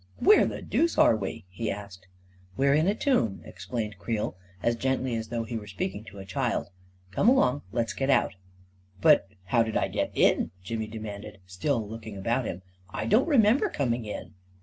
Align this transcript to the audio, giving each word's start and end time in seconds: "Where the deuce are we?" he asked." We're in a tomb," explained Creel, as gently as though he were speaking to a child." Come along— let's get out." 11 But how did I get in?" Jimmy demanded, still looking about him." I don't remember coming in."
"Where 0.29 0.47
the 0.47 0.63
deuce 0.63 0.97
are 0.97 1.15
we?" 1.15 1.45
he 1.59 1.69
asked." 1.69 2.07
We're 2.57 2.73
in 2.73 2.87
a 2.87 2.95
tomb," 2.95 3.43
explained 3.45 3.99
Creel, 3.99 4.35
as 4.63 4.75
gently 4.75 5.13
as 5.15 5.27
though 5.27 5.43
he 5.43 5.57
were 5.59 5.67
speaking 5.67 6.03
to 6.05 6.17
a 6.17 6.25
child." 6.25 6.71
Come 7.11 7.29
along— 7.29 7.61
let's 7.71 7.93
get 7.93 8.09
out." 8.09 8.33
11 8.33 8.37
But 9.01 9.27
how 9.43 9.61
did 9.61 9.77
I 9.77 9.89
get 9.89 10.09
in?" 10.15 10.49
Jimmy 10.63 10.87
demanded, 10.87 11.37
still 11.45 11.87
looking 11.87 12.17
about 12.17 12.45
him." 12.45 12.63
I 12.89 13.05
don't 13.05 13.27
remember 13.27 13.69
coming 13.69 14.05
in." 14.05 14.33